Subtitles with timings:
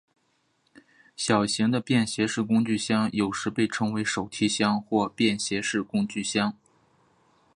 [1.15, 6.57] 小型的便携式工具箱有时被称为手提箱或便携式工具箱。